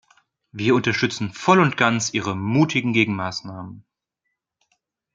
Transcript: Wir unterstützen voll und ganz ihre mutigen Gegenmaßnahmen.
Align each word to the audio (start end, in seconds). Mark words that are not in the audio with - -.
Wir 0.51 0.73
unterstützen 0.73 1.31
voll 1.31 1.59
und 1.59 1.77
ganz 1.77 2.11
ihre 2.15 2.35
mutigen 2.35 2.91
Gegenmaßnahmen. 2.91 3.85